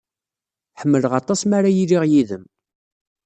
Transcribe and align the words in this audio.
Ḥemmleɣ 0.79 1.11
aṭas 1.19 1.41
mi 1.45 1.55
ara 1.57 1.69
iliɣ 1.81 2.03
yid-m. 2.11 2.43